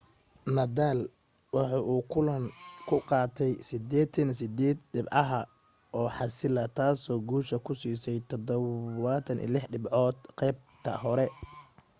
nadal 0.55 0.99
waxa 1.55 1.77
uu 1.93 2.01
kulanka 2.11 2.51
ka 2.87 2.97
qaatay 3.09 3.51
88% 3.59 4.75
dhibcaha 4.93 5.39
oo 5.97 6.07
xaasila 6.17 6.63
taasoo 6.77 7.19
guusha 7.29 7.55
ku 7.65 7.71
siisay 7.81 8.17
76 8.29 9.71
dhibcood 9.71 10.15
qaybta 10.39 10.91
hore 11.03 11.25